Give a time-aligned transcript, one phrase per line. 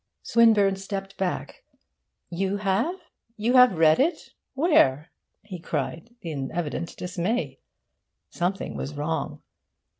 [0.23, 1.63] Swinburne stepped back.
[2.31, 2.95] 'You have?
[3.37, 4.31] You have read it?
[4.55, 5.11] Where?'
[5.43, 7.59] he cried, in evident dismay.
[8.31, 9.43] Something was wrong.